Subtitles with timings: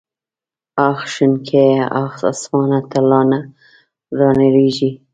[0.87, 3.39] اخ شنکيه اخ اسمانه ته لا نه
[4.19, 4.91] رانړېږې.